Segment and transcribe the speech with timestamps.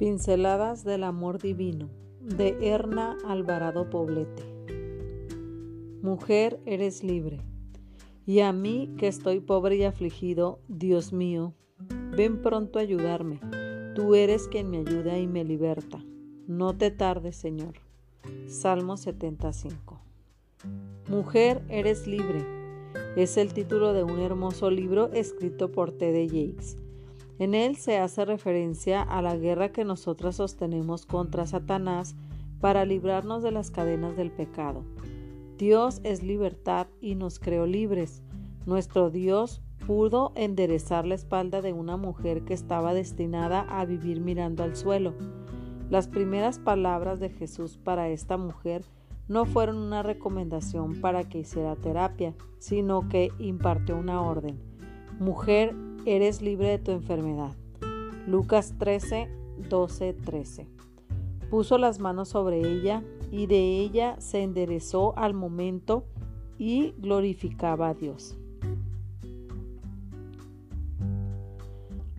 [0.00, 1.90] Pinceladas del Amor Divino
[2.22, 4.42] de Erna Alvarado Poblete.
[6.00, 7.42] Mujer, eres libre.
[8.24, 11.52] Y a mí, que estoy pobre y afligido, Dios mío,
[12.16, 13.40] ven pronto a ayudarme.
[13.94, 16.02] Tú eres quien me ayuda y me liberta.
[16.46, 17.74] No te tardes, Señor.
[18.46, 20.00] Salmo 75.
[21.10, 22.42] Mujer, eres libre.
[23.16, 26.26] Es el título de un hermoso libro escrito por T.D.
[26.28, 26.89] Jakes
[27.40, 32.14] en él se hace referencia a la guerra que nosotras sostenemos contra Satanás
[32.60, 34.84] para librarnos de las cadenas del pecado.
[35.56, 38.22] Dios es libertad y nos creó libres.
[38.66, 44.62] Nuestro Dios pudo enderezar la espalda de una mujer que estaba destinada a vivir mirando
[44.62, 45.14] al suelo.
[45.88, 48.84] Las primeras palabras de Jesús para esta mujer
[49.28, 54.69] no fueron una recomendación para que hiciera terapia, sino que impartió una orden.
[55.20, 57.54] Mujer, eres libre de tu enfermedad.
[58.26, 59.28] Lucas 13,
[59.68, 60.66] 12, 13.
[61.50, 66.06] Puso las manos sobre ella y de ella se enderezó al momento
[66.56, 68.38] y glorificaba a Dios.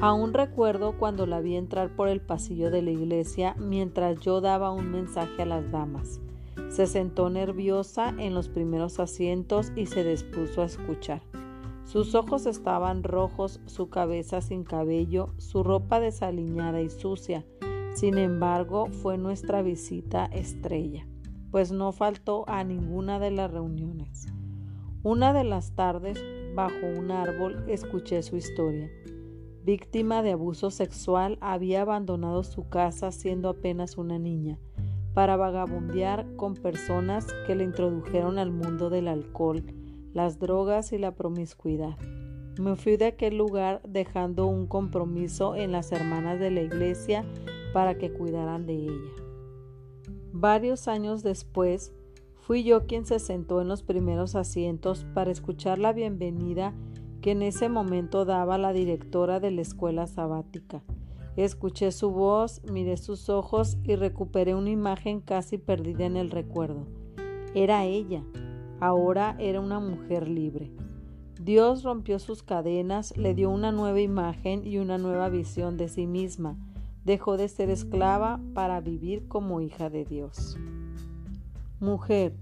[0.00, 4.70] Aún recuerdo cuando la vi entrar por el pasillo de la iglesia mientras yo daba
[4.70, 6.18] un mensaje a las damas.
[6.70, 11.20] Se sentó nerviosa en los primeros asientos y se dispuso a escuchar.
[11.86, 17.46] Sus ojos estaban rojos, su cabeza sin cabello, su ropa desaliñada y sucia.
[17.94, 21.06] Sin embargo, fue nuestra visita estrella,
[21.52, 24.26] pues no faltó a ninguna de las reuniones.
[25.04, 26.20] Una de las tardes,
[26.56, 28.90] bajo un árbol, escuché su historia.
[29.62, 34.58] Víctima de abuso sexual, había abandonado su casa siendo apenas una niña
[35.14, 39.64] para vagabundear con personas que le introdujeron al mundo del alcohol,
[40.16, 41.98] las drogas y la promiscuidad.
[42.58, 47.22] Me fui de aquel lugar dejando un compromiso en las hermanas de la iglesia
[47.74, 49.12] para que cuidaran de ella.
[50.32, 51.92] Varios años después,
[52.34, 56.72] fui yo quien se sentó en los primeros asientos para escuchar la bienvenida
[57.20, 60.82] que en ese momento daba la directora de la escuela sabática.
[61.36, 66.86] Escuché su voz, miré sus ojos y recuperé una imagen casi perdida en el recuerdo.
[67.54, 68.24] Era ella,
[68.80, 70.70] Ahora era una mujer libre.
[71.40, 76.06] Dios rompió sus cadenas, le dio una nueva imagen y una nueva visión de sí
[76.06, 76.56] misma.
[77.04, 80.58] Dejó de ser esclava para vivir como hija de Dios.
[81.78, 82.34] Mujer,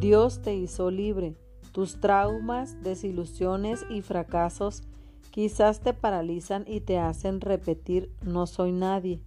[0.00, 1.36] Dios te hizo libre.
[1.72, 4.82] Tus traumas, desilusiones y fracasos
[5.30, 9.22] quizás te paralizan y te hacen repetir no soy nadie.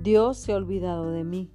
[0.00, 1.50] Dios se ha olvidado de mí.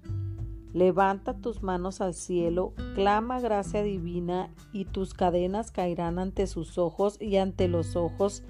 [0.78, 7.20] Levanta tus manos al cielo, clama gracia divina y tus cadenas caerán ante sus ojos
[7.20, 8.44] y ante los ojos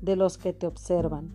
[0.00, 1.34] de los que te observan.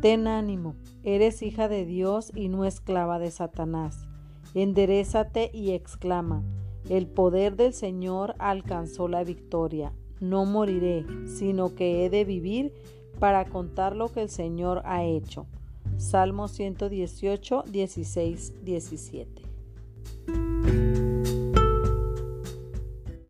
[0.00, 4.08] Ten ánimo, eres hija de Dios y no esclava de Satanás.
[4.54, 6.42] Enderezate y exclama,
[6.88, 9.92] el poder del Señor alcanzó la victoria.
[10.18, 12.72] No moriré, sino que he de vivir
[13.18, 15.44] para contar lo que el Señor ha hecho.
[15.98, 19.53] Salmo 118, 16, 17.
[20.04, 20.43] thank you